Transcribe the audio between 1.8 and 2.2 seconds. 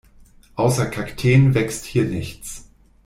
hier